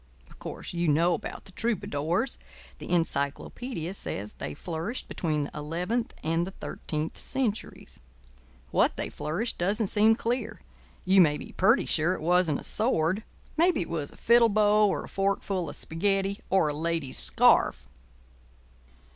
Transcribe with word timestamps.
Of 0.31 0.39
course 0.39 0.73
you 0.73 0.87
know 0.87 1.13
about 1.13 1.45
the 1.45 1.51
troubadours. 1.51 2.39
The 2.79 2.87
encyclopædia 2.87 3.93
says 3.93 4.31
they 4.39 4.55
flourished 4.55 5.07
between 5.07 5.43
the 5.43 5.51
eleventh 5.53 6.15
and 6.23 6.47
the 6.47 6.49
thirteenth 6.49 7.19
centuries. 7.19 7.99
What 8.71 8.97
they 8.97 9.11
flourished 9.11 9.59
doesn't 9.59 9.85
seem 9.93 10.15
clear—you 10.15 11.21
may 11.21 11.37
be 11.37 11.51
pretty 11.51 11.85
sure 11.85 12.15
it 12.15 12.21
wasn't 12.21 12.61
a 12.61 12.63
sword: 12.63 13.23
maybe 13.57 13.81
it 13.83 13.89
was 13.91 14.11
a 14.11 14.17
fiddlebow, 14.17 14.87
or 14.87 15.03
a 15.03 15.07
forkful 15.07 15.69
of 15.69 15.75
spaghetti, 15.75 16.39
or 16.49 16.69
a 16.69 16.73
lady's 16.73 17.19
scarf. 17.19 17.87